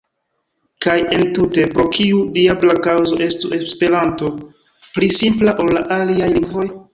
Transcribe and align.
Kaj 0.85 0.93
entute: 1.17 1.65
Pro 1.75 1.85
kiu 1.97 2.21
diabla 2.37 2.77
kaŭzo 2.87 3.19
estu 3.27 3.51
Esperanto 3.59 4.33
pli 4.97 5.11
simpla 5.19 5.55
ol 5.67 5.71
la 5.79 5.85
aliaj 6.01 6.33
lingvoj? 6.41 6.67